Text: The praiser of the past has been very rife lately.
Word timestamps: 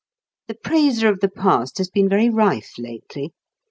The 0.47 0.55
praiser 0.55 1.09
of 1.09 1.19
the 1.19 1.29
past 1.29 1.77
has 1.77 1.91
been 1.91 2.09
very 2.09 2.27
rife 2.27 2.73
lately. 2.79 3.33